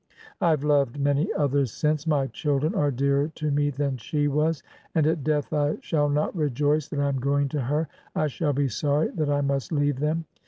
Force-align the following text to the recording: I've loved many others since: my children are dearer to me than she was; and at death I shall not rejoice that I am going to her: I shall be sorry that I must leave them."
I've 0.41 0.63
loved 0.63 0.99
many 0.99 1.31
others 1.33 1.71
since: 1.71 2.07
my 2.07 2.25
children 2.25 2.73
are 2.73 2.89
dearer 2.89 3.27
to 3.35 3.51
me 3.51 3.69
than 3.69 3.97
she 3.97 4.27
was; 4.27 4.63
and 4.95 5.05
at 5.05 5.23
death 5.23 5.53
I 5.53 5.77
shall 5.81 6.09
not 6.09 6.35
rejoice 6.35 6.87
that 6.87 6.99
I 6.99 7.07
am 7.07 7.19
going 7.19 7.49
to 7.49 7.61
her: 7.61 7.87
I 8.15 8.25
shall 8.25 8.51
be 8.53 8.67
sorry 8.67 9.09
that 9.09 9.29
I 9.29 9.41
must 9.41 9.71
leave 9.71 9.99
them." 9.99 10.25